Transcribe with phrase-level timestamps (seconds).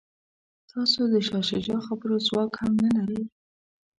[0.71, 3.23] تاسو د شاه شجاع خبرو ځواک هم نه لرئ.